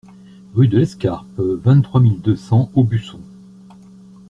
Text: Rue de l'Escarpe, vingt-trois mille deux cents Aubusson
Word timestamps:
Rue 0.55 0.67
de 0.67 0.79
l'Escarpe, 0.79 1.37
vingt-trois 1.37 2.01
mille 2.01 2.21
deux 2.21 2.35
cents 2.35 2.71
Aubusson 2.73 3.19